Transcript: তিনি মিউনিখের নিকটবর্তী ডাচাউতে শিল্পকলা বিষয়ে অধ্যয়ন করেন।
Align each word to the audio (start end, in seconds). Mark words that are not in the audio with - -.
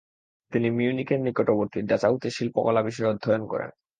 তিনি 0.51 0.67
মিউনিখের 0.69 1.19
নিকটবর্তী 1.21 1.79
ডাচাউতে 1.81 2.27
শিল্পকলা 2.31 2.81
বিষয়ে 2.81 3.11
অধ্যয়ন 3.11 3.43
করেন। 3.47 3.69